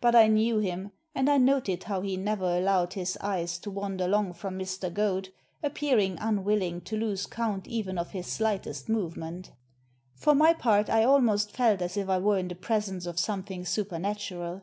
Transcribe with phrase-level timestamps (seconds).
[0.00, 4.06] But I knew him, and I noted how he never allowed his eyes to wander
[4.06, 4.88] long from Mr.
[4.88, 5.30] Goad,
[5.64, 9.50] appearing unwilling to lose count even of his slightest movement
[10.14, 13.64] For my part, I almost felt as if I were in the presence of something
[13.64, 14.62] supernatural.